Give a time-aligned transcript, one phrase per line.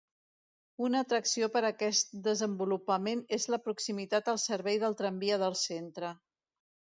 [0.85, 6.13] Una atracció per a aquest desenvolupament és la proximitat al servei del tramvia del centre.